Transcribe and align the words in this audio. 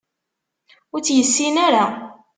Ur 0.93 1.01
tt-yessin 1.01 1.55
ara 1.65 1.85